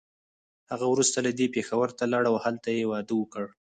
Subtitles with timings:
[0.71, 3.45] هغه وروسته له دې پېښور ته لاړه او هلته يې واده وکړ.